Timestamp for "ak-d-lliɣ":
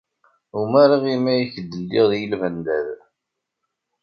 1.45-2.09